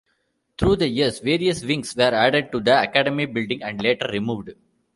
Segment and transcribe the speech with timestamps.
[0.57, 4.49] Through the years, various wings were added to the Academy building and later removed.